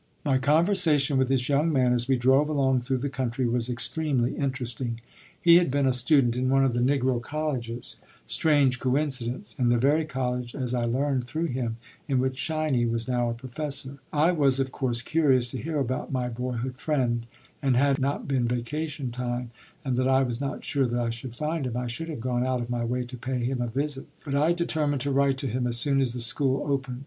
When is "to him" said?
25.37-25.67